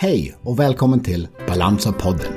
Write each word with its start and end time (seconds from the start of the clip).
Hej 0.00 0.36
och 0.42 0.58
välkommen 0.58 1.00
till 1.00 1.28
Balansa-podden. 1.46 2.32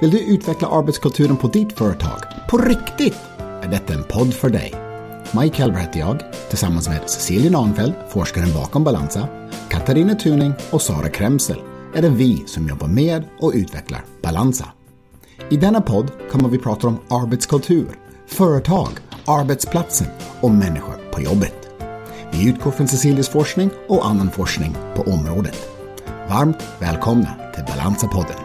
Vill 0.00 0.10
du 0.10 0.20
utveckla 0.20 0.68
arbetskulturen 0.68 1.36
på 1.36 1.48
ditt 1.48 1.72
företag? 1.72 2.18
På 2.48 2.58
riktigt? 2.58 3.16
Är 3.38 3.68
detta 3.68 3.94
en 3.94 4.04
podd 4.04 4.34
för 4.34 4.50
dig. 4.50 4.74
Mike 5.40 5.56
Helber 5.56 5.78
heter 5.78 6.00
jag, 6.00 6.20
tillsammans 6.48 6.88
med 6.88 7.10
Cecilia 7.10 7.50
Nahnfeldt, 7.50 7.96
forskaren 8.08 8.52
bakom 8.54 8.84
Balansa, 8.84 9.28
Katarina 9.68 10.14
Tuning 10.14 10.52
och 10.70 10.82
Sara 10.82 11.08
Kremsel 11.08 11.60
är 11.94 12.02
det 12.02 12.08
vi 12.08 12.44
som 12.46 12.68
jobbar 12.68 12.88
med 12.88 13.24
och 13.38 13.52
utvecklar 13.54 14.04
Balansa. 14.22 14.68
I 15.50 15.56
denna 15.56 15.80
podd 15.80 16.10
kommer 16.30 16.48
vi 16.48 16.58
prata 16.58 16.86
om 16.86 16.98
arbetskultur, 17.10 17.88
företag, 18.26 18.90
arbetsplatsen 19.26 20.08
och 20.40 20.50
människor 20.50 20.94
på 21.12 21.20
jobbet. 21.20 21.68
Vi 22.32 22.48
utgår 22.48 22.70
från 22.70 22.88
Cecilias 22.88 23.28
forskning 23.28 23.70
och 23.88 24.06
annan 24.06 24.30
forskning 24.30 24.76
på 24.94 25.02
området. 25.02 25.79
Varmt 26.30 26.62
välkomna 26.80 27.34
till 27.54 27.64
Balansa-podden. 27.64 28.36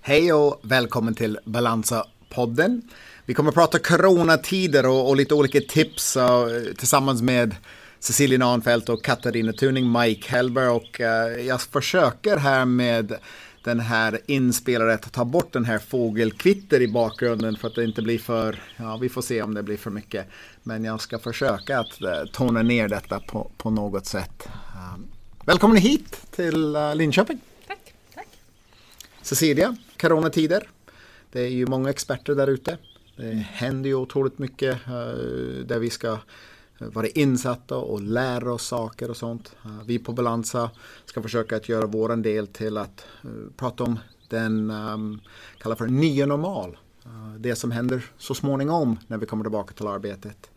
Hej 0.00 0.32
och 0.32 0.60
välkommen 0.62 1.14
till 1.14 1.38
Balansa-podden. 1.44 2.82
Vi 3.26 3.34
kommer 3.34 3.48
att 3.48 3.54
prata 3.54 3.78
coronatider 3.78 4.86
och, 4.86 5.08
och 5.08 5.16
lite 5.16 5.34
olika 5.34 5.60
tips 5.60 6.16
uh, 6.16 6.24
tillsammans 6.78 7.22
med 7.22 7.54
Cecilia 7.98 8.38
Nahnfeldt 8.38 8.88
och 8.88 9.04
Katarina 9.04 9.52
Tuning, 9.52 9.92
Mike 9.92 10.30
Hellberg 10.30 10.68
och 10.68 11.00
uh, 11.00 11.46
jag 11.46 11.60
försöker 11.60 12.36
här 12.36 12.64
med 12.64 13.16
den 13.66 13.80
här 13.80 14.20
inspelare 14.26 14.94
att 14.94 15.12
ta 15.12 15.24
bort 15.24 15.52
den 15.52 15.64
här 15.64 15.78
fågelkvitter 15.78 16.82
i 16.82 16.88
bakgrunden 16.88 17.56
för 17.56 17.68
att 17.68 17.74
det 17.74 17.84
inte 17.84 18.02
blir 18.02 18.18
för, 18.18 18.62
ja 18.76 18.96
vi 18.96 19.08
får 19.08 19.22
se 19.22 19.42
om 19.42 19.54
det 19.54 19.62
blir 19.62 19.76
för 19.76 19.90
mycket. 19.90 20.26
Men 20.62 20.84
jag 20.84 21.00
ska 21.00 21.18
försöka 21.18 21.78
att 21.80 22.02
uh, 22.02 22.32
tona 22.32 22.62
ner 22.62 22.88
detta 22.88 23.20
på, 23.20 23.50
på 23.56 23.70
något 23.70 24.06
sätt. 24.06 24.48
Uh, 24.48 24.98
välkommen 25.44 25.76
hit 25.76 26.26
till 26.30 26.76
uh, 26.76 26.94
Linköping. 26.94 27.40
Tack, 27.66 27.94
tack. 28.14 28.28
Cecilia, 29.22 29.76
coronatider. 30.00 30.68
Det 31.32 31.40
är 31.40 31.50
ju 31.50 31.66
många 31.66 31.90
experter 31.90 32.34
där 32.34 32.46
ute. 32.46 32.78
Det 33.16 33.32
händer 33.32 33.88
ju 33.88 33.94
otroligt 33.94 34.38
mycket 34.38 34.78
där 35.64 35.78
vi 35.78 35.90
ska 35.90 36.18
vara 36.78 37.06
insatta 37.06 37.76
och 37.76 38.02
lära 38.02 38.52
oss 38.52 38.66
saker 38.66 39.10
och 39.10 39.16
sånt. 39.16 39.56
Eh, 39.64 39.82
vi 39.86 39.98
på 39.98 40.12
Balansa 40.12 40.70
ska 41.04 41.22
försöka 41.22 41.56
att 41.56 41.68
göra 41.68 41.86
våran 41.86 42.22
del 42.22 42.46
till 42.46 42.76
att 42.76 43.06
eh, 43.24 43.30
prata 43.56 43.84
om 43.84 43.98
den 44.28 44.70
ehm, 44.70 44.92
um, 44.92 45.20
kallar 45.58 45.76
för 45.76 45.86
nya 45.86 46.26
normal. 46.26 46.78
Eh, 47.04 47.34
det 47.38 47.56
som 47.56 47.70
händer 47.70 48.04
så 48.18 48.34
småningom 48.34 48.98
när 49.06 49.18
vi 49.18 49.26
kommer 49.26 49.44
tillbaka 49.44 49.74
till 49.74 49.86
arbetet. 49.86 50.50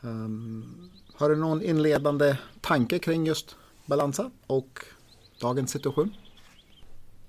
Um, 0.00 0.90
har 1.14 1.30
du 1.30 1.36
någon 1.36 1.62
inledande 1.62 2.36
tanke 2.60 2.98
kring 2.98 3.26
just 3.26 3.56
Balansa 3.86 4.30
och 4.46 4.84
dagens 5.40 5.70
situation? 5.70 6.14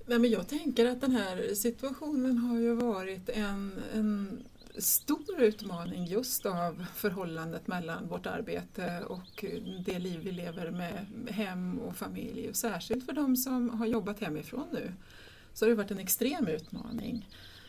Nej, 0.06 0.18
men 0.18 0.30
jag 0.30 0.48
tänker 0.48 0.86
att 0.86 1.00
den 1.00 1.10
här 1.10 1.54
situationen 1.54 2.38
har 2.38 2.58
ju 2.58 2.74
varit 2.74 3.28
en, 3.28 3.72
en 3.94 4.44
stor 4.78 5.42
utmaning 5.42 6.06
just 6.06 6.46
av 6.46 6.86
förhållandet 6.94 7.66
mellan 7.66 8.08
vårt 8.08 8.26
arbete 8.26 9.04
och 9.08 9.44
det 9.84 9.98
liv 9.98 10.20
vi 10.24 10.32
lever 10.32 10.70
med 10.70 11.06
hem 11.30 11.78
och 11.78 11.96
familj. 11.96 12.48
Och 12.48 12.56
särskilt 12.56 13.06
för 13.06 13.12
de 13.12 13.36
som 13.36 13.70
har 13.70 13.86
jobbat 13.86 14.20
hemifrån 14.20 14.66
nu 14.72 14.92
så 15.52 15.64
har 15.64 15.70
det 15.70 15.76
varit 15.76 15.90
en 15.90 15.98
extrem 15.98 16.48
utmaning. 16.48 17.28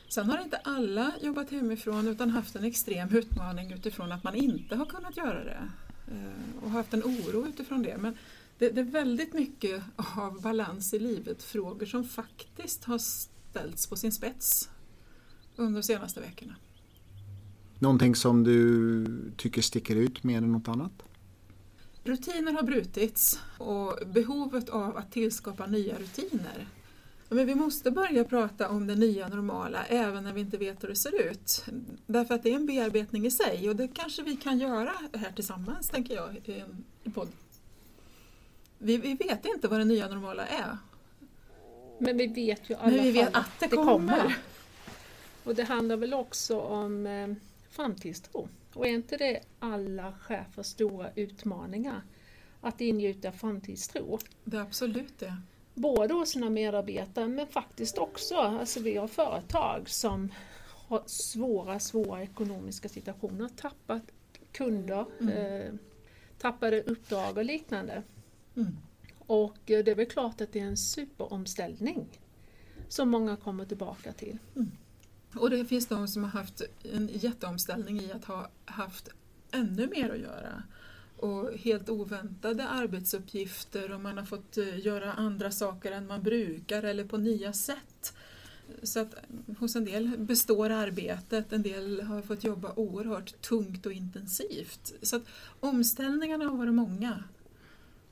Sen 0.10 0.30
har 0.30 0.42
inte 0.42 0.58
alla 0.58 1.14
jobbat 1.22 1.50
hemifrån 1.50 2.08
utan 2.08 2.30
haft 2.30 2.56
en 2.56 2.64
extrem 2.64 3.16
utmaning 3.16 3.72
utifrån 3.72 4.12
att 4.12 4.24
man 4.24 4.36
inte 4.36 4.76
har 4.76 4.86
kunnat 4.86 5.18
göra 5.18 5.44
det 5.44 5.70
eh, 6.08 6.64
och 6.64 6.70
haft 6.70 6.94
en 6.94 7.04
oro 7.04 7.48
utifrån 7.48 7.84
det. 7.84 7.98
Men 7.98 8.18
det, 8.58 8.70
det 8.70 8.82
är 8.82 8.86
väldigt 8.86 9.34
mycket 9.34 9.84
av 9.96 10.42
balans 10.42 10.94
i 10.94 11.00
livet, 11.00 11.44
frågor 11.44 11.86
som 11.86 12.04
faktiskt 12.04 12.84
har 12.84 12.98
ställts 12.98 13.88
på 13.88 13.96
sin 13.96 14.12
spets 14.12 14.70
under 15.56 15.82
de 15.82 15.84
senaste 15.84 16.20
veckorna. 16.20 16.56
Någonting 17.86 18.16
som 18.16 18.44
du 18.44 19.32
tycker 19.38 19.62
sticker 19.62 19.96
ut 19.96 20.24
mer 20.24 20.38
än 20.38 20.52
något 20.52 20.68
annat? 20.68 20.92
Rutiner 22.04 22.54
har 22.54 22.64
brutits 22.64 23.40
och 23.58 24.00
behovet 24.08 24.70
av 24.70 24.98
att 24.98 25.12
tillskapa 25.12 25.66
nya 25.66 26.00
rutiner. 26.00 26.68
Men 27.30 27.48
vi 27.48 27.56
måste 27.56 27.92
börja 27.92 28.24
prata 28.24 28.70
om 28.70 28.88
det 28.88 28.96
nya 28.96 29.28
normala 29.28 29.86
även 29.86 30.24
när 30.24 30.34
vi 30.34 30.42
inte 30.42 30.58
vet 30.58 30.84
hur 30.84 30.90
det 30.90 30.96
ser 30.96 31.32
ut. 31.32 31.66
Därför 32.06 32.36
att 32.36 32.44
det 32.44 32.52
är 32.52 32.56
en 32.56 32.66
bearbetning 32.66 33.26
i 33.26 33.32
sig 33.32 33.70
och 33.70 33.76
det 33.76 33.88
kanske 33.88 34.24
vi 34.24 34.36
kan 34.36 34.60
göra 34.60 34.92
här 35.14 35.32
tillsammans, 35.32 35.90
tänker 35.90 36.16
jag, 36.16 36.36
i 36.46 36.64
en 37.04 37.12
podd. 37.12 37.30
Vi, 38.78 38.98
vi 38.98 39.14
vet 39.14 39.46
inte 39.46 39.68
vad 39.68 39.80
det 39.80 39.86
nya 39.86 40.08
normala 40.08 40.46
är. 40.46 40.78
Men 42.00 42.18
vi 42.18 42.28
vet 42.28 42.70
ju 42.70 42.74
i 42.74 42.78
alla 42.78 42.92
Men 42.92 43.04
vi 43.04 43.12
vet 43.12 43.34
fall 43.34 43.42
att 43.42 43.60
det 43.60 43.76
kommer. 43.76 44.38
Och 45.44 45.56
det 45.56 45.64
handlar 45.64 45.98
väl 45.98 46.14
också 46.14 46.60
om 46.60 47.08
eh, 47.08 47.28
framtidstro. 47.76 48.48
Och 48.74 48.88
är 48.88 48.92
inte 48.92 49.18
det 49.18 49.40
alla 49.60 50.14
chefers 50.20 50.66
stora 50.66 51.12
utmaningar? 51.16 52.02
Att 52.62 52.82
ingjuta 52.82 53.32
framtidstro. 53.32 54.20
Det 54.44 54.58
är 54.58 54.62
absolut 54.62 55.20
det. 55.20 55.38
Både 55.74 56.14
hos 56.14 56.30
sina 56.30 56.50
medarbetare 56.50 57.28
men 57.28 57.48
faktiskt 57.48 57.98
också, 57.98 58.36
alltså 58.36 58.80
vi 58.80 58.98
har 58.98 59.08
företag 59.08 59.90
som 59.90 60.32
har 60.88 61.04
svåra, 61.06 61.80
svåra 61.80 62.24
ekonomiska 62.24 62.90
situationer, 62.90 63.50
tappat 63.56 64.04
kunder, 64.52 65.06
Mm. 65.20 65.38
eh, 65.38 65.74
tappade 66.38 66.82
uppdrag 66.82 67.38
och 67.38 67.46
liknande. 67.46 68.04
Mm. 68.56 68.78
Och 69.20 69.72
eh, 69.72 69.84
det 69.84 69.92
är 69.92 69.96
väl 69.96 70.06
klart 70.06 70.42
att 70.42 70.52
det 70.52 70.60
är 70.60 70.66
en 70.66 70.78
superomställning 70.78 72.08
som 72.90 73.10
många 73.10 73.36
kommer 73.36 73.66
tillbaka 73.66 74.14
till. 74.14 74.38
Och 75.38 75.50
det 75.50 75.66
finns 75.66 75.88
de 75.88 76.08
som 76.08 76.24
har 76.24 76.30
haft 76.30 76.62
en 76.84 77.10
jätteomställning 77.14 78.02
i 78.02 78.12
att 78.12 78.26
ha 78.26 78.50
haft 78.66 79.10
ännu 79.52 79.88
mer 79.88 80.10
att 80.10 80.20
göra. 80.20 80.64
Och 81.18 81.52
helt 81.58 81.90
oväntade 81.90 82.68
arbetsuppgifter 82.68 83.92
och 83.92 84.02
man 84.02 84.18
har 84.18 84.26
fått 84.26 84.58
eh, 84.58 84.86
göra 84.86 85.14
andra 85.14 85.52
saker 85.52 85.92
än 85.92 86.08
man 86.08 86.24
brukar 86.24 86.84
eller 86.84 87.06
på 87.06 87.18
nya 87.18 87.54
sätt. 87.54 88.14
Så 88.84 89.00
att 89.00 89.14
eh, 89.14 89.56
hos 89.60 89.76
en 89.76 89.86
del 89.86 90.18
består 90.18 90.70
arbetet, 90.70 91.54
en 91.54 91.62
del 91.62 92.02
har 92.02 92.22
fått 92.22 92.44
jobba 92.44 92.74
oerhört 92.76 93.42
tungt 93.42 93.86
och 93.86 93.94
intensivt. 93.94 94.94
Så 95.02 95.16
att 95.16 95.24
omställningarna 95.60 96.46
har 96.46 96.58
varit 96.58 96.74
många. 96.74 97.24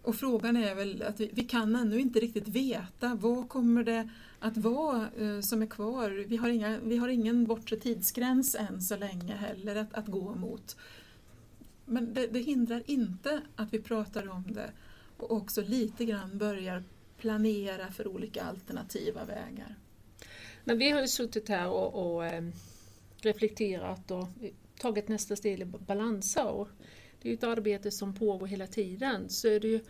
Och 0.03 0.15
frågan 0.15 0.57
är 0.57 0.75
väl 0.75 1.03
att 1.03 1.19
vi, 1.19 1.29
vi 1.33 1.43
kan 1.43 1.75
ännu 1.75 1.99
inte 1.99 2.19
riktigt 2.19 2.47
veta 2.47 3.15
vad 3.15 3.49
kommer 3.49 3.83
det 3.83 4.09
att 4.39 4.57
vara 4.57 5.09
eh, 5.17 5.39
som 5.39 5.61
är 5.61 5.65
kvar. 5.65 6.09
Vi 6.27 6.37
har, 6.37 6.49
inga, 6.49 6.79
vi 6.79 6.97
har 6.97 7.07
ingen 7.07 7.45
bortre 7.45 7.77
tidsgräns 7.77 8.55
än 8.55 8.81
så 8.81 8.95
länge 8.95 9.35
heller 9.35 9.75
att, 9.75 9.93
att 9.93 10.07
gå 10.07 10.35
mot. 10.35 10.77
Men 11.85 12.13
det, 12.13 12.27
det 12.27 12.39
hindrar 12.39 12.83
inte 12.85 13.41
att 13.55 13.73
vi 13.73 13.81
pratar 13.81 14.29
om 14.29 14.53
det 14.53 14.71
och 15.17 15.31
också 15.31 15.61
lite 15.61 16.05
grann 16.05 16.37
börjar 16.37 16.83
planera 17.17 17.91
för 17.91 18.07
olika 18.07 18.43
alternativa 18.43 19.25
vägar. 19.25 19.75
Men 20.63 20.77
vi 20.77 20.89
har 20.89 21.01
ju 21.01 21.07
suttit 21.07 21.49
här 21.49 21.69
och, 21.69 22.15
och 22.15 22.25
eh, 22.25 22.43
reflekterat 23.17 24.11
och 24.11 24.27
tagit 24.79 25.07
nästa 25.07 25.35
steg 25.35 25.59
i 25.59 25.65
balansår 25.65 26.67
det 27.23 27.29
är 27.29 27.33
ett 27.33 27.43
arbete 27.43 27.91
som 27.91 28.13
pågår 28.13 28.47
hela 28.47 28.67
tiden. 28.67 29.29
Så 29.29 29.47
det 29.47 29.81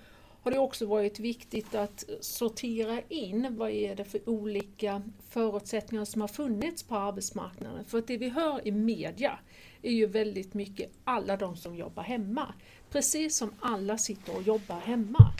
har 0.41 0.51
det 0.51 0.59
också 0.59 0.85
varit 0.85 1.19
viktigt 1.19 1.75
att 1.75 2.03
sortera 2.21 3.01
in 3.09 3.57
vad 3.57 3.69
är 3.69 3.95
det 3.95 4.05
för 4.05 4.29
olika 4.29 5.01
förutsättningar 5.29 6.05
som 6.05 6.21
har 6.21 6.27
funnits 6.27 6.83
på 6.83 6.95
arbetsmarknaden. 6.95 7.85
För 7.85 7.97
att 7.97 8.07
det 8.07 8.17
vi 8.17 8.29
hör 8.29 8.67
i 8.67 8.71
media 8.71 9.39
är 9.81 9.91
ju 9.91 10.05
väldigt 10.05 10.53
mycket 10.53 10.91
alla 11.03 11.37
de 11.37 11.57
som 11.57 11.75
jobbar 11.75 12.03
hemma. 12.03 12.53
Precis 12.89 13.37
som 13.37 13.53
alla 13.59 13.97
sitter 13.97 14.35
och 14.35 14.43
jobbar 14.43 14.79
hemma. 14.79 15.33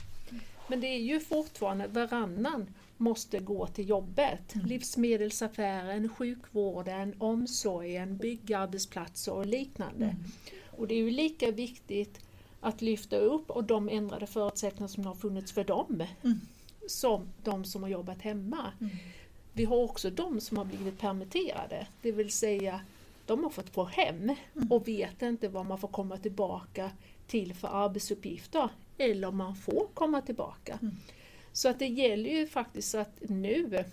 Men 0.68 0.82
det 0.82 0.88
är 0.88 1.02
ju 1.02 1.20
fortfarande 1.20 1.88
varannan 1.88 2.74
måste 2.98 3.40
gå 3.40 3.68
till 3.68 3.90
jobbet. 3.90 4.54
Livsmedelsaffären, 4.66 6.10
sjukvården, 6.10 7.16
omsorgen, 7.18 8.18
byggarbetsplatser 8.18 9.34
och 9.34 9.46
liknande. 9.46 10.16
Och 10.78 10.88
det 10.88 10.94
är 10.94 10.98
ju 11.00 11.12
lika 11.12 11.52
viktigt 11.52 12.20
att 12.62 12.82
lyfta 12.82 13.16
upp 13.18 13.50
och 13.50 13.64
de 13.64 13.90
ändrade 13.90 14.28
förutsättningar 14.28 14.88
som 14.88 15.06
har 15.06 15.16
funnits 15.16 15.52
för 15.52 15.64
dem 15.64 16.04
Mm. 16.24 16.40
som 16.88 17.28
de 17.44 17.66
som 17.66 17.84
har 17.84 17.90
jobbat 17.90 18.22
hemma. 18.22 18.72
Mm. 18.82 18.96
Vi 19.54 19.66
har 19.66 19.78
också 19.78 20.10
de 20.10 20.42
som 20.42 20.58
har 20.58 20.66
blivit 20.66 21.00
permitterade, 21.00 21.88
det 22.02 22.12
vill 22.12 22.32
säga 22.32 22.82
de 23.26 23.44
har 23.44 23.50
fått 23.50 23.74
gå 23.76 23.84
hem 23.84 24.36
och 24.70 24.88
vet 24.88 25.22
inte 25.22 25.48
vad 25.48 25.66
man 25.66 25.78
får 25.80 25.88
komma 25.88 26.18
tillbaka 26.18 26.92
till 27.28 27.54
för 27.54 27.68
arbetsuppgifter 27.68 28.70
eller 28.98 29.28
om 29.28 29.38
man 29.38 29.56
får 29.56 29.88
komma 29.94 30.22
tillbaka. 30.22 30.80
Mm. 30.82 30.96
Så 31.52 31.70
att 31.70 31.80
det 31.80 31.88
gäller 31.88 32.30
ju 32.30 32.48
faktiskt 32.48 32.96
att 32.96 33.22
nu 33.30 33.84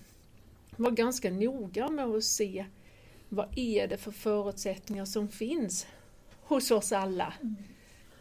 vara 0.77 0.91
ganska 0.91 1.31
noga 1.31 1.89
med 1.89 2.05
att 2.07 2.25
se 2.25 2.67
vad 3.29 3.59
är 3.59 3.89
det 3.89 3.97
för 3.97 4.11
förutsättningar 4.11 5.05
som 5.05 5.29
finns 5.29 5.87
hos 6.51 6.71
oss 6.71 6.93
alla. 6.93 7.35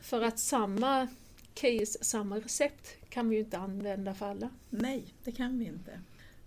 För 0.01 0.21
att 0.21 0.39
samma 0.39 1.07
case, 1.53 1.97
samma 2.01 2.37
recept 2.39 3.09
kan 3.09 3.29
vi 3.29 3.35
ju 3.35 3.41
inte 3.41 3.57
använda 3.57 4.13
för 4.13 4.25
alla. 4.25 4.49
Nej, 4.69 5.13
det 5.23 5.31
kan 5.31 5.59
vi 5.59 5.65
inte. 5.65 5.99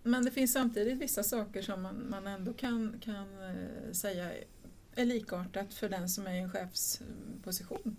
Men 0.03 0.25
det 0.25 0.31
finns 0.31 0.53
samtidigt 0.53 0.99
vissa 0.99 1.23
saker 1.23 1.63
som 1.63 1.83
man, 1.83 2.07
man 2.11 2.27
ändå 2.27 2.53
kan, 2.53 3.01
kan 3.05 3.27
eh, 3.43 3.93
säga 3.93 4.31
är 4.95 5.05
likartat 5.05 5.75
för 5.75 5.89
den 5.89 6.09
som 6.09 6.27
är 6.27 6.35
i 6.35 6.39
en 6.39 6.51
chefsposition. 6.51 7.97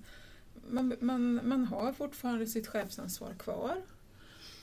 Man, 0.70 0.96
man, 1.00 1.48
man 1.48 1.66
har 1.66 1.94
fortfarande 1.94 2.48
sitt 2.48 2.68
chefsansvar 2.68 3.34
kvar. 3.34 3.82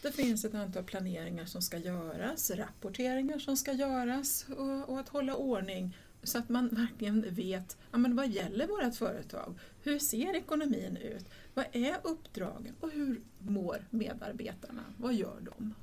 Det 0.03 0.13
finns 0.13 0.45
ett 0.45 0.55
antal 0.55 0.85
planeringar 0.85 1.45
som 1.45 1.63
ska 1.63 1.79
göras, 1.79 2.51
rapporteringar 2.51 3.39
som 3.39 3.57
ska 3.57 3.73
göras 3.73 4.47
och, 4.49 4.89
och 4.89 5.01
att 5.01 5.09
hålla 5.09 5.37
ordning 5.37 5.97
så 6.23 6.39
att 6.39 6.49
man 6.49 6.69
verkligen 6.69 7.35
vet 7.35 7.77
ja, 7.91 7.99
men 7.99 8.17
vad 8.17 8.29
gäller 8.29 8.67
vårt 8.67 8.95
företag? 8.95 9.59
Hur 9.83 9.99
ser 9.99 10.37
ekonomin 10.37 10.97
ut? 10.97 11.25
Vad 11.55 11.65
är 11.73 11.97
uppdragen 12.03 12.75
och 12.81 12.91
hur 12.91 13.21
mår 13.39 13.87
medarbetarna? 13.91 14.85
Vad 14.97 15.15
gör 15.15 15.41
de? 15.41 15.75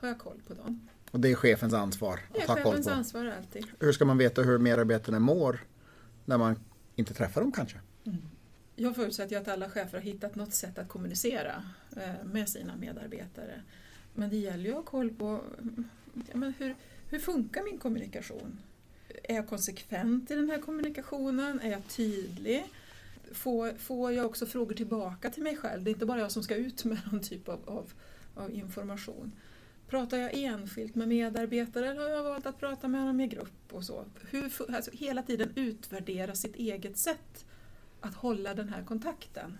Har 0.00 0.08
jag 0.08 0.18
koll 0.18 0.40
på 0.46 0.54
dem? 0.54 0.88
Och 1.10 1.20
det 1.20 1.30
är 1.30 1.34
chefens 1.34 1.74
ansvar 1.74 2.20
att 2.34 2.46
ha 2.46 2.54
koll 2.54 2.64
chefens 2.64 2.86
på. 2.86 2.92
ansvar 2.92 3.24
alltid. 3.38 3.66
Hur 3.78 3.92
ska 3.92 4.04
man 4.04 4.18
veta 4.18 4.42
hur 4.42 4.58
medarbetarna 4.58 5.18
mår 5.18 5.64
när 6.24 6.38
man 6.38 6.60
inte 6.96 7.14
träffar 7.14 7.40
dem 7.40 7.52
kanske? 7.52 7.78
Jag 8.76 8.96
förutsätter 8.96 9.36
ju 9.36 9.42
att 9.42 9.48
alla 9.48 9.70
chefer 9.70 9.98
har 9.98 10.04
hittat 10.04 10.34
något 10.34 10.54
sätt 10.54 10.78
att 10.78 10.88
kommunicera 10.88 11.64
eh, 11.96 12.24
med 12.24 12.48
sina 12.48 12.76
medarbetare. 12.76 13.62
Men 14.14 14.30
det 14.30 14.36
gäller 14.36 14.64
ju 14.64 14.70
att 14.70 14.76
ha 14.76 14.82
koll 14.82 15.10
på 15.10 15.40
ja, 16.14 16.36
men 16.36 16.54
hur, 16.58 16.76
hur 17.08 17.18
funkar 17.18 17.62
min 17.64 17.78
kommunikation? 17.78 18.58
Är 19.30 19.34
jag 19.34 19.48
konsekvent 19.48 20.30
i 20.30 20.34
den 20.34 20.50
här 20.50 20.58
kommunikationen? 20.58 21.60
Är 21.60 21.70
jag 21.70 21.88
tydlig? 21.88 22.64
Får, 23.32 23.72
får 23.78 24.12
jag 24.12 24.26
också 24.26 24.46
frågor 24.46 24.74
tillbaka 24.74 25.30
till 25.30 25.42
mig 25.42 25.56
själv? 25.56 25.84
Det 25.84 25.90
är 25.90 25.92
inte 25.92 26.06
bara 26.06 26.20
jag 26.20 26.32
som 26.32 26.42
ska 26.42 26.54
ut 26.54 26.84
med 26.84 26.98
någon 27.12 27.20
typ 27.20 27.48
av, 27.48 27.60
av, 27.64 27.92
av 28.34 28.50
information. 28.50 29.32
Pratar 29.88 30.16
jag 30.16 30.34
enskilt 30.34 30.94
med 30.94 31.08
medarbetare 31.08 31.88
eller 31.88 32.00
har 32.00 32.08
jag 32.08 32.24
valt 32.24 32.46
att 32.46 32.60
prata 32.60 32.88
med 32.88 33.06
dem 33.06 33.20
i 33.20 33.26
grupp? 33.26 33.72
och 33.72 33.84
så? 33.84 34.04
Hur, 34.30 34.74
alltså, 34.74 34.90
hela 34.94 35.22
tiden 35.22 35.52
utvärdera 35.54 36.34
sitt 36.34 36.56
eget 36.56 36.98
sätt 36.98 37.44
att 38.00 38.14
hålla 38.14 38.54
den 38.54 38.68
här 38.68 38.84
kontakten. 38.84 39.58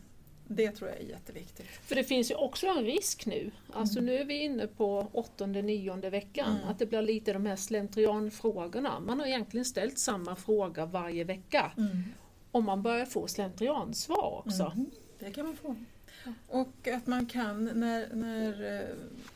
Det 0.53 0.71
tror 0.71 0.91
jag 0.91 0.99
är 1.01 1.05
jätteviktigt. 1.05 1.67
För 1.83 1.95
det 1.95 2.05
finns 2.05 2.31
ju 2.31 2.35
också 2.35 2.67
en 2.67 2.85
risk 2.85 3.27
nu. 3.27 3.51
Alltså 3.73 4.01
nu 4.01 4.15
är 4.15 4.25
vi 4.25 4.35
inne 4.43 4.67
på 4.67 5.07
åttonde, 5.13 5.63
nionde 5.63 6.11
veckan. 6.11 6.57
Mm. 6.57 6.69
Att 6.69 6.79
det 6.79 6.87
blir 6.87 7.03
lite 7.03 7.33
de 7.33 7.47
här 7.47 7.57
slentrianfrågorna. 7.57 9.01
Man 9.01 9.21
har 9.21 9.27
egentligen 9.27 9.65
ställt 9.65 9.99
samma 9.99 10.37
fråga 10.37 10.87
varje 10.87 11.25
vecka. 11.25 11.73
Och 12.51 12.63
man 12.63 12.83
börjar 12.83 13.07
få 13.07 13.27
slentriansvar 13.27 14.43
också. 14.47 14.73
Mhm, 14.77 14.91
Det 15.19 15.31
kan 15.31 15.47
man 15.47 15.57
få. 15.57 15.77
Och 16.49 16.89
att 16.89 17.07
man 17.07 17.27
kan 17.27 17.65
när, 17.65 18.15
när... 18.15 18.81
eh, 18.81 18.89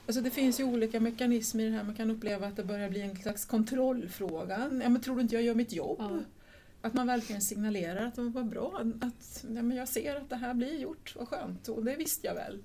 Alltså 0.07 0.21
det 0.23 0.31
finns 0.31 0.61
ju 0.61 0.65
olika 0.65 1.01
mekanismer 1.01 1.65
i 1.65 1.69
det 1.69 1.77
här. 1.77 1.85
Man 1.85 1.95
kan 1.95 2.11
uppleva 2.11 2.47
att 2.47 2.57
det 2.57 2.65
börjar 2.65 2.91
bli 2.91 3.01
en 3.01 3.17
slags 3.17 3.45
kontrollfråga. 3.45 4.71
Ja, 4.83 4.89
men 4.89 5.01
tror 5.01 5.17
du 5.17 5.23
inte 5.23 5.35
jag 5.35 5.45
gör 5.45 5.55
mitt 5.55 5.73
jobb? 5.73 5.97
Ja. 6.01 6.19
Att 6.85 6.95
man 6.95 7.07
verkligen 7.07 7.43
signalerar 7.43 8.07
att 8.07 8.15
det 8.15 8.23
var 8.23 8.43
bra. 8.43 8.83
Att 9.01 9.45
ja, 9.55 9.63
men 9.63 9.77
jag 9.77 9.89
ser 9.89 10.17
att 10.17 10.31
det 10.31 10.37
här 10.37 10.55
blir 10.55 10.79
gjort. 10.79 11.17
Vad 11.17 11.29
skönt. 11.29 11.69
Och 11.69 11.85
det 11.85 11.97
visste 11.97 12.27
jag 12.27 12.35
väl. 12.35 12.63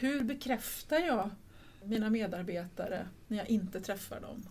Hur 0.00 0.24
bekräftar 0.24 0.98
jag 0.98 1.30
mina 1.84 2.10
medarbetare 2.10 3.08
när 3.28 3.38
jag 3.38 3.48
inte 3.48 3.80
träffar 3.80 4.20
dem? 4.20 4.48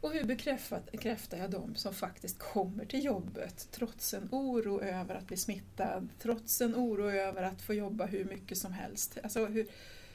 Och 0.00 0.12
hur 0.12 0.24
bekräftar, 0.24 1.38
jag 1.38 1.50
dem 1.50 1.74
som 1.74 1.94
faktiskt 1.94 2.38
kommer 2.38 2.84
till 2.84 3.04
jobbet 3.04 3.68
trots 3.70 4.14
en 4.14 4.28
oro 4.32 4.80
över 4.80 5.14
att 5.14 5.26
bli 5.26 5.36
smittad, 5.36 6.08
trots 6.18 6.60
en 6.60 6.74
oro 6.74 7.10
över 7.10 7.42
att 7.42 7.62
få 7.62 7.74
jobba 7.74 8.06
hur 8.06 8.24
mycket 8.24 8.58
som 8.58 8.72
helst? 8.72 9.18
Alltså 9.22 9.46
hur, 9.46 9.66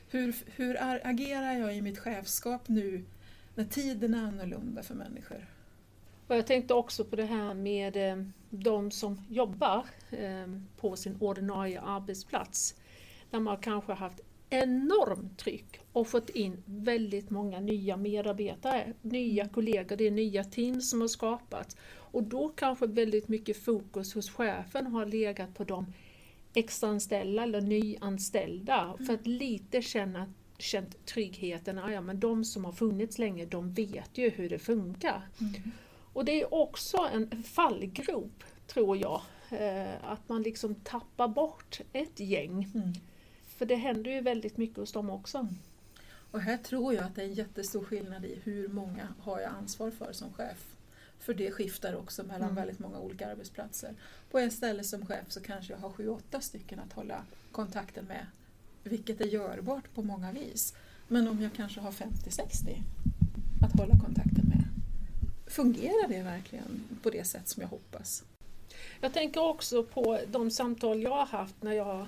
hur, 0.10 0.36
hur 0.46 0.78
agerar 1.08 1.54
jag 1.54 1.76
i 1.76 1.82
mitt 1.82 2.00
chefskap 2.00 2.68
nu 2.68 3.06
när 3.56 3.66
tiden 3.66 4.14
är 4.14 4.24
annorlunda 4.24 4.84
för 4.84 4.96
människor? 4.96 5.48
Och 6.32 6.38
jag 6.38 6.48
tänkte 6.48 6.74
också 6.74 7.06
på 7.06 7.16
det 7.16 7.26
här 7.26 7.54
med 7.54 7.98
eh, 7.98 8.24
de 8.50 8.92
som 8.92 9.22
jobbar 9.30 9.86
eh, 10.12 10.48
på 10.78 10.96
sin 10.96 11.18
ordinarie 11.20 11.82
arbetsplats. 11.82 12.76
Där 13.30 13.40
man 13.40 13.58
kanske 13.58 13.94
haft 13.94 14.20
enormt 14.50 15.38
tryck 15.38 15.80
och 15.92 16.08
fått 16.08 16.30
in 16.30 16.64
väldigt 16.66 17.30
många 17.30 17.60
nya 17.60 17.98
medarbetare, 17.98 18.94
nya 19.02 19.48
kollegor, 19.48 19.96
det 19.96 20.08
är 20.08 20.12
nya 20.12 20.44
team 20.44 20.82
som 20.82 21.02
har 21.02 21.08
skapats. 21.08 21.78
Och 21.94 22.24
då 22.24 22.50
kanske 22.50 22.88
väldigt 22.88 23.28
mycket 23.28 23.64
fokus 23.64 24.14
hos 24.14 24.30
chefen 24.30 24.88
har 24.88 25.06
legat 25.06 25.54
på 25.54 25.64
de 25.64 25.94
extraanställda 26.54 27.44
eller 27.44 27.62
nyanställda 27.62 28.96
för 29.08 29.14
att 29.14 29.28
lite 29.28 29.82
känna 29.82 30.34
känt 30.58 31.06
tryggheten, 31.06 31.78
"Ah, 31.80 31.92
ja 31.92 32.02
men 32.02 32.20
de 32.20 32.46
som 32.46 32.66
har 32.66 32.72
funnits 32.72 33.20
länge 33.20 33.46
de 33.46 33.74
vet 33.74 34.18
ju 34.18 34.30
hur 34.30 34.50
det 34.50 34.60
funkar. 34.60 35.28
Och 36.14 36.26
det 36.26 36.42
är 36.42 36.54
också 36.54 36.98
en 37.14 37.44
fallgrop, 37.44 38.44
tror 38.68 38.98
jag, 38.98 39.22
eh, 39.50 39.94
att 40.12 40.30
man 40.30 40.42
liksom 40.42 40.76
tappar 40.76 41.28
bort 41.28 41.80
ett 41.94 42.20
gäng. 42.20 42.72
För 43.48 43.66
det 43.66 43.76
händer 43.76 44.12
ju 44.12 44.22
väldigt 44.22 44.58
mycket 44.58 44.78
hos 44.78 44.92
dem 44.92 45.10
också. 45.10 45.48
Och 46.32 46.42
här 46.42 46.58
tror 46.58 46.94
jag 46.94 47.04
att 47.04 47.16
det 47.16 47.22
är 47.22 47.26
en 47.26 47.34
jättestor 47.34 47.84
skillnad 47.84 48.26
i 48.26 48.40
hur 48.44 48.68
många 48.68 49.08
har 49.20 49.40
jag 49.40 49.52
ansvar 49.52 49.92
för 49.92 50.14
som 50.14 50.34
chef. 50.34 50.76
För 51.20 51.34
det 51.34 51.52
skiftar 51.52 51.96
också 51.96 52.24
mellan 52.24 52.42
Mm. 52.42 52.56
väldigt 52.56 52.80
många 52.80 53.00
olika 53.00 53.32
arbetsplatser. 53.32 53.94
På 54.32 54.40
ett 54.40 54.54
ställe 54.54 54.84
som 54.84 55.06
chef 55.06 55.26
så 55.28 55.42
kanske 55.42 55.74
jag 55.74 55.80
har 55.80 55.90
sju, 55.90 56.08
åtta 56.10 56.42
stycken 56.42 56.80
att 56.80 56.94
hålla 56.94 57.24
kontakten 57.52 58.06
med. 58.06 58.26
Vilket 58.84 59.22
är 59.22 59.26
görbart 59.26 59.94
på 59.94 60.02
många 60.02 60.32
vis. 60.32 60.74
Men 61.08 61.28
om 61.28 61.42
jag 61.42 61.54
kanske 61.54 61.80
har 61.82 61.92
50-60 61.92 62.82
att 63.66 63.80
hålla 63.80 64.00
kontakten. 64.00 64.41
Fungerar 65.52 66.08
det 66.08 66.24
verkligen 66.24 66.88
på 67.04 67.10
det 67.10 67.24
sätt 67.24 67.48
som 67.48 67.62
jag 67.62 67.70
hoppas? 67.70 68.24
Jag 69.02 69.14
tänker 69.14 69.42
också 69.44 69.84
på 69.84 70.20
de 70.28 70.52
samtal 70.52 71.04
jag 71.04 71.12
har 71.12 71.26
haft 71.26 71.64
när 71.64 71.74
jag 71.74 71.86
har 71.86 72.08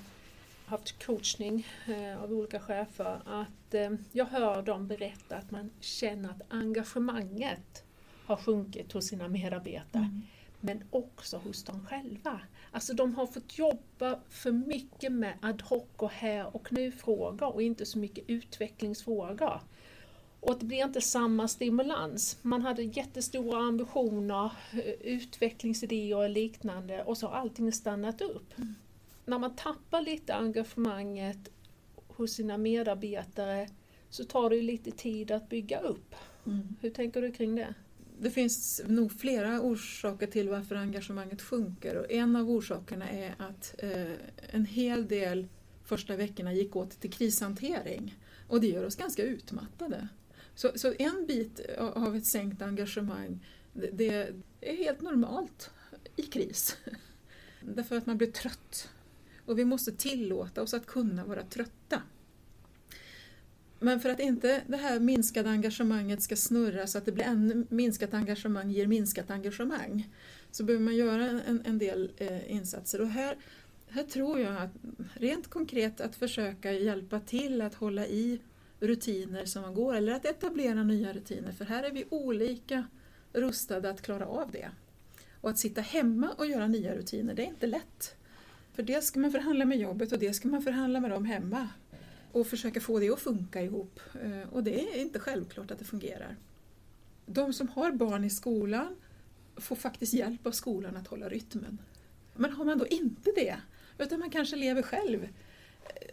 haft 0.65 1.05
coachning 1.05 1.67
eh, 1.87 2.23
av 2.23 2.33
olika 2.33 2.59
chefer, 2.59 3.19
att 3.25 3.73
eh, 3.73 3.91
jag 4.11 4.25
hör 4.25 4.61
dem 4.61 4.87
berätta 4.87 5.35
att 5.35 5.51
man 5.51 5.69
känner 5.79 6.29
att 6.29 6.41
engagemanget 6.49 7.83
har 8.25 8.35
sjunkit 8.35 8.91
hos 8.91 9.07
sina 9.07 9.27
medarbetare. 9.27 10.21
men 10.59 10.83
också 10.89 11.37
hos 11.37 11.63
dem 11.63 11.85
själva. 11.89 12.39
Alltså 12.71 12.93
de 12.93 13.15
har 13.15 13.27
fått 13.27 13.57
jobba 13.57 14.19
för 14.29 14.51
mycket 14.51 15.11
med 15.11 15.33
ad 15.41 15.63
hoc 15.63 15.83
och 15.97 16.11
här 16.11 16.55
och 16.55 16.73
nu-frågor 16.73 17.53
och 17.53 17.61
inte 17.61 17.85
så 17.85 17.97
mycket 17.97 18.23
utvecklingsfrågor. 18.27 19.61
Och 20.45 20.59
det 20.59 20.65
blir 20.65 20.85
inte 20.85 21.01
samma 21.01 21.47
stimulans. 21.47 22.37
Man 22.41 22.61
hade 22.61 22.83
jättestora 22.83 23.59
ambitioner, 23.59 24.51
eh, 24.73 25.13
utvecklingsidéer 25.13 26.17
och 26.17 26.29
liknande 26.29 27.03
och 27.03 27.17
så 27.17 27.27
har 27.27 27.35
allting 27.35 27.71
stannat 27.71 28.21
upp. 28.21 28.53
När 29.25 29.39
man 29.39 29.55
tappar 29.55 30.01
lite 30.01 30.35
engagemanget 30.35 31.49
hos 32.07 32.33
sina 32.33 32.57
medarbetare 32.57 33.69
så 34.09 34.23
tar 34.23 34.49
det 34.49 34.55
ju 34.55 34.61
lite 34.61 34.91
tid 34.91 35.31
att 35.31 35.49
bygga 35.49 35.79
upp. 35.79 36.15
Hur 36.81 36.89
tänker 36.89 37.21
du 37.21 37.31
kring 37.31 37.55
det? 37.55 37.73
Det 38.19 38.29
finns 38.29 38.81
nog 38.87 39.11
flera 39.11 39.61
orsaker 39.61 40.27
till 40.27 40.49
varför 40.49 40.75
engagemanget 40.75 41.41
sjunker 41.41 41.95
och 41.95 42.11
en 42.11 42.35
av 42.35 42.49
orsakerna 42.49 43.09
är 43.09 43.35
att 43.37 43.75
eh, 43.77 44.11
en 44.51 44.65
hel 44.65 45.07
del 45.07 45.47
första 45.83 46.15
veckorna 46.15 46.53
gick 46.53 46.75
åt 46.75 46.99
till 46.99 47.11
krishantering 47.11 48.15
och 48.47 48.61
det 48.61 48.67
gör 48.67 48.85
oss 48.85 48.95
ganska 48.95 49.23
utmattade. 49.23 50.07
Så, 50.55 50.71
så 50.75 50.93
en 50.99 51.25
bit 51.27 51.59
av 51.77 52.15
ett 52.15 52.25
sänkt 52.25 52.61
engagemang 52.61 53.39
det, 53.73 53.89
det 53.93 54.33
är 54.61 54.75
helt 54.75 55.01
normalt 55.01 55.71
i 56.15 56.21
kris. 56.21 56.77
Därför 57.61 57.97
att 57.97 58.05
man 58.05 58.17
blir 58.17 58.31
trött 58.31 58.89
och 59.45 59.59
vi 59.59 59.65
måste 59.65 59.91
tillåta 59.91 60.61
oss 60.61 60.73
att 60.73 60.85
kunna 60.85 61.25
vara 61.25 61.43
trötta. 61.43 62.01
Men 63.79 63.99
för 63.99 64.09
att 64.09 64.19
inte 64.19 64.61
det 64.67 64.77
här 64.77 64.99
minskade 64.99 65.49
engagemanget 65.49 66.21
ska 66.21 66.35
snurra 66.35 66.87
så 66.87 66.97
att 66.97 67.05
det 67.05 67.11
blir 67.11 67.25
ännu 67.25 67.65
minskat 67.69 68.13
engagemang 68.13 68.71
ger 68.71 68.87
minskat 68.87 69.31
engagemang 69.31 70.09
så 70.51 70.63
behöver 70.63 70.85
man 70.85 70.95
göra 70.95 71.25
en, 71.25 71.61
en 71.65 71.77
del 71.77 72.11
eh, 72.17 72.51
insatser. 72.51 73.01
Och 73.01 73.07
här, 73.07 73.37
här 73.87 74.03
tror 74.03 74.39
jag 74.39 74.57
att 74.57 74.71
rent 75.13 75.49
konkret 75.49 76.01
att 76.01 76.15
försöka 76.15 76.71
hjälpa 76.71 77.19
till 77.19 77.61
att 77.61 77.73
hålla 77.73 78.07
i 78.07 78.39
rutiner 78.83 79.45
som 79.45 79.61
man 79.61 79.73
går 79.73 79.95
eller 79.95 80.13
att 80.13 80.25
etablera 80.25 80.83
nya 80.83 81.13
rutiner 81.13 81.51
för 81.51 81.65
här 81.65 81.83
är 81.83 81.91
vi 81.91 82.05
olika 82.09 82.87
rustade 83.33 83.89
att 83.89 84.01
klara 84.01 84.25
av 84.25 84.51
det. 84.51 84.69
Och 85.41 85.49
att 85.49 85.59
sitta 85.59 85.81
hemma 85.81 86.29
och 86.37 86.45
göra 86.45 86.67
nya 86.67 86.95
rutiner, 86.95 87.33
det 87.33 87.41
är 87.41 87.47
inte 87.47 87.67
lätt. 87.67 88.15
För 88.73 88.83
det 88.83 89.03
ska 89.03 89.19
man 89.19 89.31
förhandla 89.31 89.65
med 89.65 89.77
jobbet 89.77 90.11
och 90.11 90.19
det 90.19 90.33
ska 90.33 90.47
man 90.47 90.61
förhandla 90.61 90.99
med 90.99 91.11
dem 91.11 91.25
hemma 91.25 91.69
och 92.31 92.47
försöka 92.47 92.81
få 92.81 92.99
det 92.99 93.09
att 93.09 93.19
funka 93.19 93.61
ihop. 93.61 93.99
Eh, 94.23 94.53
och 94.53 94.63
det 94.63 94.81
är 94.81 95.01
inte 95.01 95.19
självklart 95.19 95.71
att 95.71 95.79
det 95.79 95.85
fungerar. 95.85 96.35
De 97.25 97.53
som 97.53 97.67
har 97.67 97.91
barn 97.91 98.23
i 98.23 98.29
skolan 98.29 98.95
får 99.55 99.75
faktiskt 99.75 100.13
hjälp 100.13 100.47
av 100.47 100.51
skolan 100.51 100.97
att 100.97 101.07
hålla 101.07 101.29
rytmen. 101.29 101.77
Men 102.35 102.51
har 102.51 102.65
man 102.65 102.77
då 102.77 102.87
inte 102.87 103.31
det, 103.35 103.57
Utan 103.97 104.19
man 104.19 104.29
kanske 104.29 104.55
lever 104.55 104.81
själv. 104.81 105.27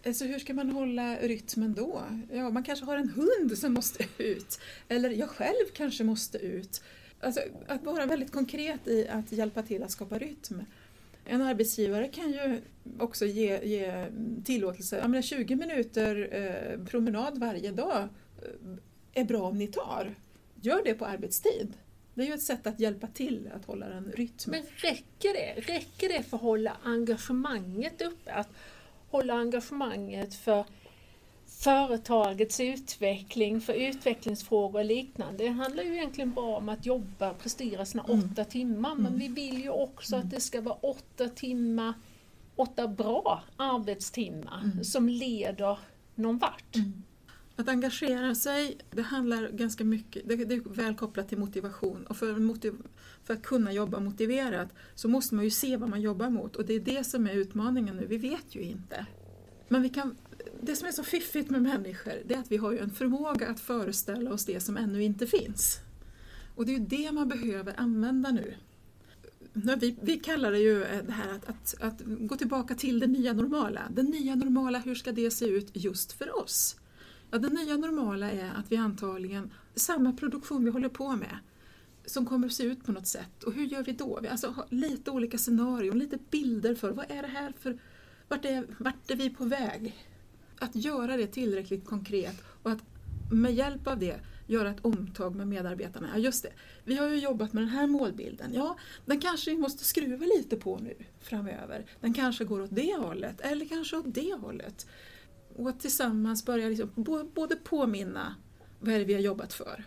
Alltså 0.06 0.24
hur 0.24 0.38
ska 0.38 0.54
man 0.54 0.70
hålla 0.70 1.16
rytmen 1.16 1.74
då? 1.74 2.02
Ja, 2.32 2.50
man 2.50 2.62
kanske 2.62 2.84
har 2.84 2.96
en 2.96 3.08
hund 3.08 3.58
som 3.58 3.72
måste 3.72 4.04
ut. 4.18 4.60
Eller 4.88 5.10
jag 5.10 5.28
själv 5.28 5.66
kanske 5.74 6.04
måste 6.04 6.38
ut. 6.38 6.82
Alltså, 7.20 7.40
att 7.66 7.84
vara 7.84 8.06
väldigt 8.06 8.32
konkret 8.32 8.88
i 8.88 9.08
att 9.08 9.32
hjälpa 9.32 9.62
till 9.62 9.82
att 9.82 9.90
skapa 9.90 10.18
rytm. 10.18 10.62
En 11.24 11.42
arbetsgivare 11.42 12.08
kan 12.08 12.32
ju 12.32 12.60
också 12.98 13.26
ge, 13.26 13.64
ge 13.64 14.06
tillåtelse, 14.44 14.96
jag 14.96 15.10
menar 15.10 15.22
20 15.22 15.56
minuter 15.56 16.28
eh, 16.32 16.84
promenad 16.84 17.38
varje 17.38 17.70
dag 17.70 18.08
eh, 18.42 19.22
är 19.22 19.24
bra 19.24 19.42
om 19.42 19.58
ni 19.58 19.66
tar. 19.66 20.14
Gör 20.60 20.84
det 20.84 20.94
på 20.94 21.06
arbetstid. 21.06 21.76
Det 22.14 22.22
är 22.22 22.26
ju 22.26 22.34
ett 22.34 22.42
sätt 22.42 22.66
att 22.66 22.80
hjälpa 22.80 23.06
till 23.06 23.50
att 23.54 23.64
hålla 23.64 23.86
en 23.86 24.12
rytm. 24.12 24.50
Men 24.50 24.62
räcker 24.76 25.34
det? 25.34 25.72
Räcker 25.72 26.08
det 26.08 26.22
för 26.22 26.36
att 26.36 26.42
hålla 26.42 26.76
engagemanget 26.82 28.02
uppe? 28.02 28.32
Att 28.32 28.48
hålla 29.10 29.34
engagemanget 29.34 30.34
för 30.34 30.64
företagets 31.46 32.60
utveckling, 32.60 33.60
för 33.60 33.72
utvecklingsfrågor 33.72 34.78
och 34.78 34.84
liknande. 34.84 35.44
Det 35.44 35.50
handlar 35.50 35.82
ju 35.82 35.94
egentligen 35.94 36.32
bara 36.32 36.56
om 36.56 36.68
att 36.68 36.86
jobba, 36.86 37.34
prestera 37.34 37.86
sina 37.86 38.04
mm. 38.04 38.20
åtta 38.20 38.44
timmar, 38.44 38.94
men 38.94 39.06
mm. 39.06 39.18
vi 39.18 39.28
vill 39.28 39.62
ju 39.62 39.70
också 39.70 40.14
mm. 40.14 40.26
att 40.26 40.34
det 40.34 40.40
ska 40.40 40.60
vara 40.60 40.74
åtta 40.74 41.28
timmar, 41.28 41.94
åtta 42.56 42.88
bra 42.88 43.42
arbetstimmar 43.56 44.60
mm. 44.64 44.84
som 44.84 45.08
leder 45.08 45.78
någon 46.14 46.38
vart. 46.38 46.76
Att 47.60 47.68
engagera 47.68 48.34
sig, 48.34 48.78
det 48.90 49.02
handlar 49.02 49.48
ganska 49.48 49.84
mycket, 49.84 50.28
det, 50.28 50.36
det 50.36 50.54
är 50.54 50.74
väl 50.74 50.94
kopplat 50.94 51.28
till 51.28 51.38
motivation 51.38 52.06
och 52.06 52.16
för, 52.16 52.36
motiv, 52.36 52.74
för 53.24 53.34
att 53.34 53.42
kunna 53.42 53.72
jobba 53.72 54.00
motiverat 54.00 54.68
så 54.94 55.08
måste 55.08 55.34
man 55.34 55.44
ju 55.44 55.50
se 55.50 55.76
vad 55.76 55.88
man 55.88 56.00
jobbar 56.00 56.30
mot 56.30 56.56
och 56.56 56.66
det 56.66 56.74
är 56.74 56.80
det 56.80 57.04
som 57.04 57.26
är 57.26 57.34
utmaningen 57.34 57.96
nu, 57.96 58.06
vi 58.06 58.16
vet 58.16 58.54
ju 58.54 58.62
inte. 58.62 59.06
Men 59.68 59.82
vi 59.82 59.88
kan, 59.88 60.16
det 60.60 60.76
som 60.76 60.88
är 60.88 60.92
så 60.92 61.02
fiffigt 61.02 61.50
med 61.50 61.62
människor 61.62 62.12
det 62.26 62.34
är 62.34 62.38
att 62.38 62.52
vi 62.52 62.56
har 62.56 62.72
ju 62.72 62.78
en 62.78 62.90
förmåga 62.90 63.48
att 63.48 63.60
föreställa 63.60 64.32
oss 64.32 64.44
det 64.44 64.60
som 64.60 64.76
ännu 64.76 65.02
inte 65.02 65.26
finns. 65.26 65.78
Och 66.54 66.66
det 66.66 66.74
är 66.74 66.78
ju 66.78 66.86
det 66.86 67.12
man 67.12 67.28
behöver 67.28 67.80
använda 67.80 68.30
nu. 68.30 68.54
Vi, 69.52 69.96
vi 70.02 70.16
kallar 70.16 70.52
det 70.52 70.58
ju 70.58 70.84
eh, 70.84 71.04
det 71.06 71.12
här 71.12 71.34
att, 71.34 71.48
att, 71.48 71.74
att 71.80 72.02
gå 72.04 72.36
tillbaka 72.36 72.74
till 72.74 73.00
det 73.00 73.06
nya 73.06 73.32
normala. 73.32 73.80
Det 73.90 74.02
nya 74.02 74.34
normala, 74.34 74.78
hur 74.78 74.94
ska 74.94 75.12
det 75.12 75.30
se 75.30 75.46
ut 75.46 75.70
just 75.72 76.12
för 76.12 76.42
oss? 76.42 76.76
Ja, 77.30 77.38
det 77.38 77.48
nya 77.48 77.76
normala 77.76 78.30
är 78.30 78.52
att 78.56 78.72
vi 78.72 78.76
antagligen, 78.76 79.50
samma 79.74 80.12
produktion 80.12 80.64
vi 80.64 80.70
håller 80.70 80.88
på 80.88 81.16
med, 81.16 81.38
som 82.06 82.26
kommer 82.26 82.46
att 82.46 82.52
se 82.52 82.64
ut 82.64 82.84
på 82.84 82.92
något 82.92 83.06
sätt. 83.06 83.44
Och 83.44 83.52
hur 83.52 83.64
gör 83.64 83.82
vi 83.82 83.92
då? 83.92 84.18
Vi 84.22 84.28
alltså 84.28 84.48
har 84.48 84.66
lite 84.68 85.10
olika 85.10 85.38
scenarion, 85.38 85.98
lite 85.98 86.18
bilder 86.30 86.74
för 86.74 86.90
vad 86.90 87.10
är 87.10 87.22
det 87.22 87.28
här 87.28 87.52
för, 87.60 87.78
vart 88.28 88.44
är, 88.44 88.66
vart 88.78 89.10
är 89.10 89.16
vi 89.16 89.30
på 89.30 89.44
väg? 89.44 90.06
Att 90.58 90.76
göra 90.76 91.16
det 91.16 91.26
tillräckligt 91.26 91.84
konkret 91.84 92.42
och 92.62 92.70
att 92.70 92.82
med 93.32 93.54
hjälp 93.54 93.86
av 93.86 93.98
det 93.98 94.20
göra 94.46 94.70
ett 94.70 94.84
omtag 94.84 95.34
med 95.34 95.48
medarbetarna. 95.48 96.08
Ja, 96.14 96.18
just 96.18 96.42
det, 96.42 96.52
vi 96.84 96.96
har 96.96 97.08
ju 97.08 97.16
jobbat 97.16 97.52
med 97.52 97.62
den 97.62 97.70
här 97.70 97.86
målbilden. 97.86 98.54
Ja, 98.54 98.76
den 99.06 99.20
kanske 99.20 99.50
vi 99.50 99.56
måste 99.56 99.84
skruva 99.84 100.26
lite 100.26 100.56
på 100.56 100.78
nu 100.78 100.94
framöver. 101.20 101.86
Den 102.00 102.14
kanske 102.14 102.44
går 102.44 102.60
åt 102.60 102.70
det 102.72 102.96
hållet 102.98 103.40
eller 103.40 103.66
kanske 103.66 103.96
åt 103.96 104.14
det 104.14 104.34
hållet. 104.40 104.86
Och 105.56 105.68
att 105.68 105.80
tillsammans 105.80 106.44
börja 106.44 106.68
liksom 106.68 106.90
både 107.34 107.56
påminna 107.56 108.34
vad 108.78 108.94
är 108.94 108.98
det 108.98 109.04
vi 109.04 109.14
har 109.14 109.20
jobbat 109.20 109.52
för 109.52 109.84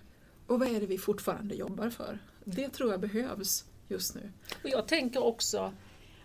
och 0.48 0.60
vad 0.60 0.68
är 0.68 0.80
det 0.80 0.86
vi 0.86 0.98
fortfarande 0.98 1.56
jobbar 1.56 1.90
för. 1.90 2.20
Det 2.44 2.70
tror 2.70 2.92
jag 2.92 3.00
behövs 3.00 3.66
just 3.88 4.16
nu. 4.16 4.32
Och 4.64 4.70
jag 4.70 4.88
tänker 4.88 5.24
också, 5.24 5.74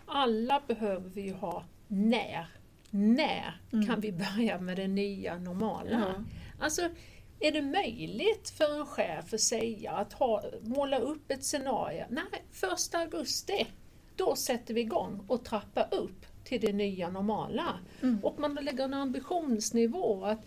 alla 0.06 0.62
behöver 0.66 1.08
vi 1.08 1.30
ha 1.30 1.64
när. 1.88 2.48
När 2.90 3.60
mm. 3.72 3.86
kan 3.86 4.00
vi 4.00 4.12
börja 4.12 4.60
med 4.60 4.76
det 4.76 4.88
nya 4.88 5.38
normala? 5.38 5.90
Ja. 5.90 6.24
Alltså, 6.60 6.88
är 7.40 7.52
det 7.52 7.62
möjligt 7.62 8.50
för 8.50 8.80
en 8.80 8.86
chef 8.86 9.34
att 9.34 9.40
säga, 9.40 9.92
att 9.92 10.12
ha, 10.12 10.44
måla 10.62 10.98
upp 10.98 11.30
ett 11.30 11.44
scenario? 11.44 12.04
Nej, 12.10 12.44
första 12.52 12.98
augusti, 12.98 13.66
då 14.16 14.36
sätter 14.36 14.74
vi 14.74 14.80
igång 14.80 15.24
och 15.28 15.44
trappar 15.44 15.88
upp 15.94 16.26
till 16.48 16.60
det 16.60 16.72
nya 16.72 17.10
normala. 17.10 17.78
Mm. 18.02 18.18
Och 18.22 18.40
man 18.40 18.54
lägger 18.54 18.84
en 18.84 18.94
ambitionsnivå 18.94 20.24
att 20.24 20.46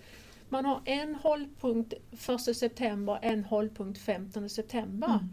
man 0.50 0.66
har 0.66 0.82
en 0.86 1.16
hållpunkt 1.16 1.94
1 2.30 2.58
september, 2.58 3.20
en 3.22 3.44
hållpunkt 3.44 4.00
15 4.00 4.50
september. 4.50 5.08
Mm. 5.08 5.30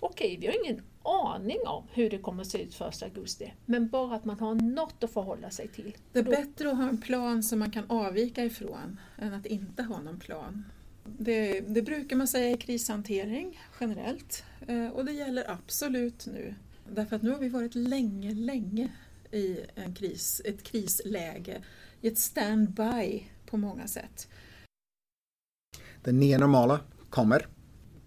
Okej, 0.00 0.38
vi 0.40 0.46
har 0.46 0.64
ingen 0.64 0.82
aning 1.02 1.58
om 1.66 1.84
hur 1.92 2.10
det 2.10 2.18
kommer 2.18 2.42
att 2.42 2.48
se 2.48 2.62
ut 2.62 2.80
1 2.80 3.02
augusti, 3.02 3.52
men 3.66 3.88
bara 3.88 4.16
att 4.16 4.24
man 4.24 4.40
har 4.40 4.54
något 4.54 5.04
att 5.04 5.10
förhålla 5.10 5.50
sig 5.50 5.68
till. 5.68 5.96
Det 6.12 6.18
är 6.18 6.22
bättre 6.22 6.70
att 6.70 6.76
ha 6.76 6.88
en 6.88 7.00
plan 7.00 7.42
som 7.42 7.58
man 7.58 7.70
kan 7.70 7.84
avvika 7.90 8.44
ifrån 8.44 9.00
än 9.18 9.34
att 9.34 9.46
inte 9.46 9.82
ha 9.82 10.00
någon 10.00 10.20
plan. 10.20 10.64
Det, 11.04 11.60
det 11.60 11.82
brukar 11.82 12.16
man 12.16 12.28
säga 12.28 12.50
i 12.50 12.56
krishantering 12.56 13.60
generellt 13.80 14.44
eh, 14.66 14.88
och 14.88 15.04
det 15.04 15.12
gäller 15.12 15.50
absolut 15.50 16.26
nu. 16.26 16.54
Därför 16.88 17.16
att 17.16 17.22
nu 17.22 17.30
har 17.30 17.38
vi 17.38 17.48
varit 17.48 17.74
länge, 17.74 18.34
länge 18.34 18.88
i 19.32 19.60
en 19.74 19.94
kris, 19.94 20.42
ett 20.44 20.62
krisläge, 20.62 21.62
i 22.00 22.08
ett 22.08 22.18
stand-by 22.18 23.24
på 23.46 23.56
många 23.56 23.86
sätt. 23.86 24.28
Det 26.04 26.12
nya 26.12 26.38
normala 26.38 26.80
kommer, 27.10 27.46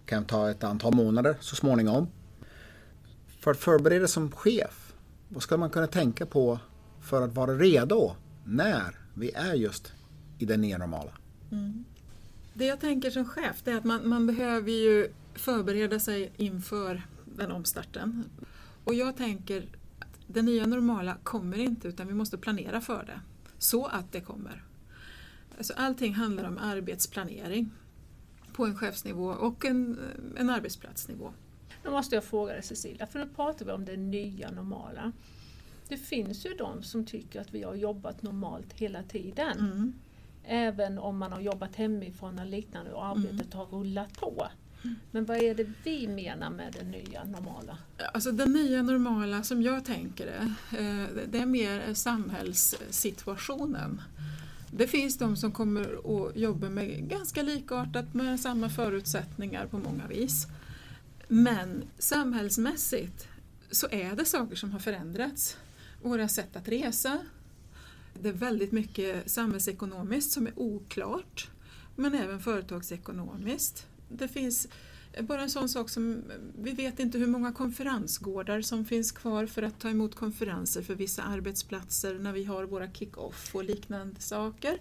kan 0.06 0.24
ta 0.24 0.50
ett 0.50 0.64
antal 0.64 0.94
månader 0.94 1.36
så 1.40 1.56
småningom. 1.56 2.08
För 3.40 3.50
att 3.50 3.58
förbereda 3.58 4.08
som 4.08 4.30
chef, 4.30 4.94
vad 5.28 5.42
ska 5.42 5.56
man 5.56 5.70
kunna 5.70 5.86
tänka 5.86 6.26
på 6.26 6.58
för 7.00 7.22
att 7.22 7.34
vara 7.34 7.54
redo 7.54 8.16
när 8.44 8.98
vi 9.14 9.30
är 9.30 9.54
just 9.54 9.92
i 10.38 10.44
det 10.44 10.56
nya 10.56 10.78
normala? 10.78 11.12
Mm. 11.52 11.84
Det 12.54 12.66
jag 12.66 12.80
tänker 12.80 13.10
som 13.10 13.24
chef 13.24 13.68
är 13.68 13.76
att 13.76 13.84
man, 13.84 14.08
man 14.08 14.26
behöver 14.26 14.70
ju 14.70 15.08
förbereda 15.34 16.00
sig 16.00 16.32
inför 16.36 17.02
den 17.24 17.52
omstarten. 17.52 18.24
Och 18.84 18.94
jag 18.94 19.16
tänker 19.16 19.66
det 20.34 20.42
nya 20.42 20.66
normala 20.66 21.16
kommer 21.22 21.58
inte 21.58 21.88
utan 21.88 22.06
vi 22.06 22.14
måste 22.14 22.38
planera 22.38 22.80
för 22.80 23.04
det. 23.06 23.20
Så 23.58 23.86
att 23.86 24.12
det 24.12 24.20
kommer. 24.20 24.64
Alltså 25.56 25.72
allting 25.76 26.14
handlar 26.14 26.44
om 26.44 26.58
arbetsplanering 26.58 27.70
på 28.52 28.66
en 28.66 28.76
chefsnivå 28.76 29.26
och 29.26 29.64
en, 29.64 29.98
en 30.36 30.50
arbetsplatsnivå. 30.50 31.32
Nu 31.84 31.90
måste 31.90 32.14
jag 32.14 32.24
fråga 32.24 32.52
dig 32.52 32.62
Cecilia, 32.62 33.06
för 33.06 33.18
nu 33.18 33.28
pratar 33.36 33.66
vi 33.66 33.72
om 33.72 33.84
det 33.84 33.96
nya 33.96 34.50
normala. 34.50 35.12
Det 35.88 35.96
finns 35.96 36.46
ju 36.46 36.54
de 36.54 36.82
som 36.82 37.06
tycker 37.06 37.40
att 37.40 37.54
vi 37.54 37.62
har 37.62 37.74
jobbat 37.74 38.22
normalt 38.22 38.72
hela 38.72 39.02
tiden. 39.02 39.58
Mm. 39.58 39.92
Även 40.44 40.98
om 40.98 41.18
man 41.18 41.32
har 41.32 41.40
jobbat 41.40 41.76
hemifrån 41.76 42.38
eller 42.38 42.50
liknande 42.50 42.92
och 42.92 43.04
arbetet 43.04 43.54
mm. 43.54 43.58
har 43.58 43.66
rullat 43.66 44.20
på. 44.20 44.46
Men 45.10 45.24
vad 45.24 45.36
är 45.36 45.54
det 45.54 45.66
vi 45.84 46.08
menar 46.08 46.50
med 46.50 46.76
det 46.78 46.84
nya 46.84 47.24
normala? 47.24 47.78
Alltså 48.14 48.32
det 48.32 48.46
nya 48.46 48.82
normala 48.82 49.42
som 49.42 49.62
jag 49.62 49.84
tänker 49.84 50.26
det, 50.26 50.54
eh, 50.78 51.06
det 51.28 51.38
är 51.38 51.46
mer 51.46 51.94
samhällssituationen. 51.94 54.02
Det 54.70 54.86
finns 54.86 55.18
de 55.18 55.36
som 55.36 55.52
kommer 55.52 55.82
att 55.82 56.36
jobba 56.36 56.68
med 56.68 57.08
ganska 57.08 57.42
likartat 57.42 58.14
med 58.14 58.40
samma 58.40 58.68
förutsättningar 58.68 59.66
på 59.66 59.78
många 59.78 60.06
vis. 60.06 60.46
Men 61.28 61.82
samhällsmässigt 61.98 63.28
så 63.70 63.88
är 63.90 64.16
det 64.16 64.24
saker 64.24 64.56
som 64.56 64.72
har 64.72 64.78
förändrats. 64.78 65.56
Våra 66.02 66.28
sätt 66.28 66.56
att 66.56 66.68
resa. 66.68 67.18
Det 68.22 68.28
är 68.28 68.32
väldigt 68.32 68.72
mycket 68.72 69.30
samhällsekonomiskt 69.30 70.32
som 70.32 70.46
är 70.46 70.58
oklart. 70.58 71.50
Men 71.96 72.14
även 72.14 72.40
företagsekonomiskt 72.40 73.86
det 74.08 74.28
finns 74.28 74.68
bara 75.20 75.42
en 75.42 75.50
sån 75.50 75.68
sak 75.68 75.90
som, 75.90 76.22
vi 76.58 76.72
vet 76.72 77.00
inte 77.00 77.18
hur 77.18 77.26
många 77.26 77.52
konferensgårdar 77.52 78.60
som 78.60 78.84
finns 78.84 79.12
kvar 79.12 79.46
för 79.46 79.62
att 79.62 79.80
ta 79.80 79.90
emot 79.90 80.14
konferenser 80.14 80.82
för 80.82 80.94
vissa 80.94 81.22
arbetsplatser 81.22 82.18
när 82.18 82.32
vi 82.32 82.44
har 82.44 82.64
våra 82.64 82.90
kick-off 82.90 83.54
och 83.54 83.64
liknande 83.64 84.20
saker. 84.20 84.78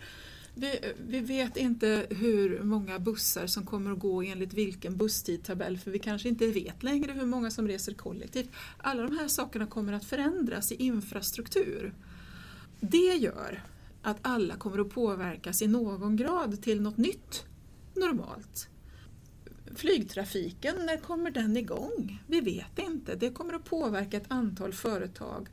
Vi, 0.55 0.79
vi, 1.07 1.19
vet 1.19 1.57
inte 1.57 2.07
hur 2.09 2.63
många 2.63 2.99
bussar 2.99 3.47
som 3.47 3.65
kommer 3.65 3.91
att 3.91 3.99
gå 3.99 4.21
enligt 4.21 4.53
vilken 4.53 4.97
busstidtabell 4.97 5.77
för 5.77 5.91
vi 5.91 5.99
kanske 5.99 6.29
inte 6.29 6.47
vet 6.47 6.83
längre 6.83 7.11
hur 7.11 7.25
många 7.25 7.51
som 7.51 7.67
reser 7.67 7.93
kollektivt. 7.93 8.49
Alla 8.77 9.03
de 9.03 9.17
här 9.17 9.27
sakerna 9.27 9.67
kommer 9.67 9.93
att 9.93 10.05
förändras 10.05 10.71
i 10.71 10.75
infrastruktur. 10.75 11.93
Det 12.79 13.15
gör 13.15 13.63
att 14.01 14.17
alla 14.21 14.55
kommer 14.55 14.79
att 14.79 14.89
påverkas 14.89 15.61
i 15.61 15.67
någon 15.67 16.15
grad 16.15 16.61
till 16.61 16.81
något 16.81 16.97
nytt 16.97 17.45
normalt 17.95 18.69
flygtrafiken, 19.75 20.75
när 20.85 20.97
kommer 20.97 21.31
den 21.31 21.57
igång? 21.57 22.23
Vi 22.27 22.41
vet 22.41 22.79
inte. 22.79 23.15
Det 23.15 23.29
kommer 23.29 23.53
att 23.53 23.65
påverka 23.65 24.17
ett 24.17 24.31
antal 24.31 24.73
företag 24.73 25.47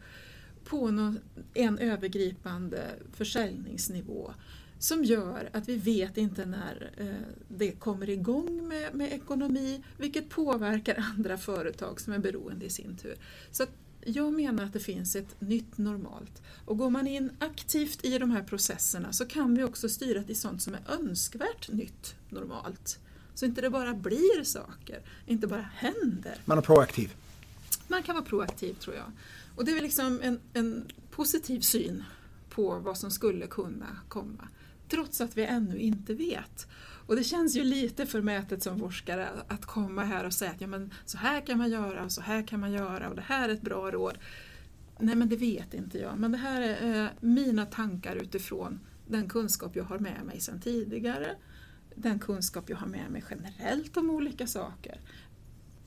på 0.65 0.91
någon, 0.91 1.19
en 1.55 1.79
övergripande 1.79 2.83
försäljningsnivå 3.13 4.35
som 4.79 5.05
gör 5.05 5.51
att 5.53 5.69
vi 5.69 5.77
vet 5.77 6.17
inte 6.17 6.47
när 6.47 6.91
eh, 6.97 7.35
det 7.49 7.73
kommer 7.73 8.11
igång 8.11 8.69
med, 8.69 8.95
med 8.95 9.13
ekonomi, 9.13 9.83
vilket 9.99 10.29
påverkar 10.29 11.05
andra 11.17 11.39
företag 11.39 12.01
som 12.01 12.13
är 12.13 12.19
beroende 12.19 12.67
i 12.67 12.71
sin 12.71 12.97
tur. 12.97 13.15
Så 13.51 13.67
Jag 14.05 14.33
menar 14.33 14.65
att 14.65 14.73
det 14.73 14.81
finns 14.81 15.17
ett 15.17 15.41
nytt 15.41 15.79
normalt. 15.79 16.43
Och 16.65 16.79
går 16.79 16.91
man 16.91 17.07
in 17.07 17.31
aktivt 17.39 18.05
i 18.05 18.19
de 18.19 18.31
här 18.31 18.43
processerna 18.43 19.13
så 19.13 19.27
kan 19.27 19.55
vi 19.55 19.65
också 19.65 19.89
styra 19.89 20.23
till 20.23 20.41
sånt 20.41 20.63
som 20.63 20.75
är 20.75 20.81
önskvärt 21.01 21.73
nytt 21.73 22.15
normalt. 22.29 22.99
Så 23.41 23.47
inte 23.47 23.61
det 23.61 23.71
bara 23.71 23.95
blir 23.95 24.45
saker, 24.45 25.01
inte 25.27 25.47
bara 25.47 25.69
händer. 25.75 26.35
Man 26.45 26.59
är 26.59 26.63
proaktiv. 26.63 27.15
Man 27.89 28.03
kan 28.03 28.15
vara 28.15 28.25
proaktiv 28.25 28.75
tror 28.75 28.97
jag. 28.97 29.05
Och 29.57 29.65
det 29.65 29.71
är 29.71 29.75
väl 29.75 29.83
liksom 29.83 30.21
en, 30.23 30.41
en 30.53 30.85
positiv 31.11 31.61
syn 31.61 32.05
på 32.51 32.79
vad 32.79 32.99
som 32.99 33.11
skulle 33.11 33.47
kunna 33.47 33.87
komma. 34.09 34.49
Trots 34.89 35.21
att 35.21 35.37
vi 35.37 35.45
ännu 35.45 35.79
inte 35.79 36.15
vet. 36.15 36.67
Och 37.07 37.17
det 37.17 37.25
känns 37.25 37.57
ju 37.57 37.65
lite 37.65 38.07
förmätet 38.07 38.63
som 38.63 38.79
forskare 38.79 39.29
att 39.49 39.67
komma 39.67 40.05
här 40.05 40.25
och 40.25 40.33
säga 40.33 40.51
att 40.51 40.61
ja, 40.61 40.67
men 40.67 40.95
så 41.05 41.19
här 41.19 41.47
kan 41.47 41.59
man 41.59 41.71
göra 41.71 42.05
och 42.05 42.13
så 42.13 42.21
här 42.21 42.47
kan 42.47 42.61
man 42.61 42.73
göra 42.73 43.09
och 43.09 43.17
det 43.17 43.25
här 43.27 43.49
är 43.49 43.53
ett 43.53 43.63
bra 43.63 43.91
råd. 43.91 44.19
Nej 44.99 45.15
men 45.15 45.29
det 45.29 45.37
vet 45.37 45.75
inte 45.75 45.99
jag, 45.99 46.19
men 46.19 46.33
det 46.33 46.39
här 46.39 46.61
är 46.63 47.03
eh, 47.03 47.09
mina 47.21 47.67
tankar 47.67 48.17
utifrån 48.17 48.81
den 49.07 49.29
kunskap 49.29 49.77
jag 49.77 49.85
har 49.85 49.99
med 49.99 50.25
mig 50.25 50.41
sedan 50.41 50.61
tidigare. 50.61 51.37
Den 52.03 52.19
kunskap 52.19 52.71
jag 52.71 52.77
har 52.77 52.87
med 52.87 53.11
mig 53.11 53.25
generellt 53.31 53.97
om 53.97 54.11
olika 54.11 54.47
saker. 54.47 55.01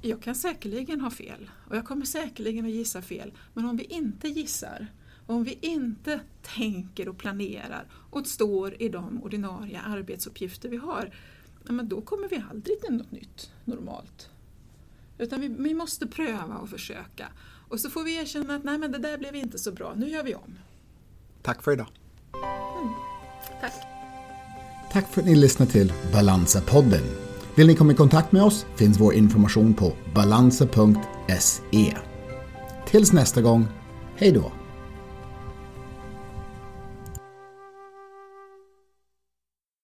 Jag 0.01 0.21
kan 0.21 0.35
säkerligen 0.35 1.01
ha 1.01 1.09
fel 1.09 1.49
och 1.69 1.75
jag 1.75 1.85
kommer 1.85 2.05
säkerligen 2.05 2.65
att 2.65 2.71
gissa 2.71 3.01
fel. 3.01 3.33
Men 3.53 3.65
om 3.65 3.77
vi 3.77 3.83
inte 3.83 4.27
gissar, 4.27 4.87
om 5.27 5.43
vi 5.43 5.57
inte 5.61 6.19
tänker 6.41 7.09
och 7.09 7.17
planerar 7.17 7.87
och 8.09 8.27
står 8.27 8.81
i 8.81 8.89
de 8.89 9.23
ordinarie 9.23 9.81
arbetsuppgifter 9.81 10.69
vi 10.69 10.77
har, 10.77 11.13
men 11.63 11.89
då 11.89 12.01
kommer 12.01 12.27
vi 12.27 12.43
aldrig 12.51 12.81
till 12.81 12.93
något 12.93 13.11
nytt 13.11 13.51
normalt. 13.65 14.29
Utan 15.17 15.41
vi, 15.41 15.47
vi 15.47 15.73
måste 15.73 16.07
pröva 16.07 16.57
och 16.57 16.69
försöka. 16.69 17.27
Och 17.69 17.79
så 17.79 17.89
får 17.89 18.03
vi 18.03 18.15
erkänna 18.15 18.55
att 18.55 18.63
nej 18.63 18.77
men 18.77 18.91
det 18.91 18.97
där 18.97 19.17
blev 19.17 19.35
inte 19.35 19.59
så 19.59 19.71
bra, 19.71 19.93
nu 19.95 20.09
gör 20.09 20.23
vi 20.23 20.35
om. 20.35 20.59
Tack 21.41 21.63
för 21.63 21.71
idag. 21.71 21.87
Mm. 22.81 22.93
Tack. 23.61 23.92
Tack 24.93 25.07
för 25.07 25.21
att 25.21 25.27
ni 25.27 25.35
lyssnade 25.35 25.71
till 25.71 25.93
Balansa-podden. 26.11 27.03
Vill 27.55 27.67
ni 27.67 27.75
komma 27.75 27.91
i 27.91 27.95
kontakt 27.95 28.31
med 28.31 28.43
oss 28.43 28.65
finns 28.75 28.99
vår 28.99 29.13
information 29.13 29.73
på 29.73 29.93
balansa.se. 30.15 31.93
Tills 32.87 33.13
nästa 33.13 33.41
gång, 33.41 33.67
hej 34.15 34.31
då! 34.31 34.51